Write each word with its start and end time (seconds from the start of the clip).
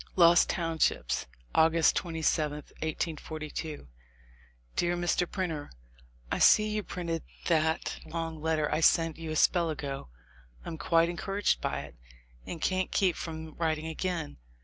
Lost 0.15 0.49
Townships, 0.49 1.27
August 1.53 1.95
27, 1.95 2.53
1842. 2.81 3.87
Dear 4.75 4.97
Mr. 4.97 5.29
Printer, 5.29 5.69
I 6.31 6.39
see 6.39 6.67
you 6.69 6.81
printed 6.81 7.21
that 7.45 7.99
long 8.07 8.41
letter 8.41 8.67
I 8.73 8.79
sent 8.79 9.17
you 9.19 9.29
a 9.29 9.35
spell 9.35 9.69
ago. 9.69 10.09
I'm 10.65 10.79
quite 10.79 11.07
encouraged 11.07 11.61
by 11.61 11.81
it, 11.81 11.95
and 12.47 12.59
can't 12.59 12.89
keep 12.89 13.15
from 13.15 13.53
writing 13.59 13.85
again. 13.85 14.37